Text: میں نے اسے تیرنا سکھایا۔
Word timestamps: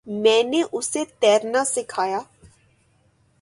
میں 0.07 0.43
نے 0.43 0.61
اسے 0.71 1.03
تیرنا 1.19 1.63
سکھایا۔ 1.65 2.19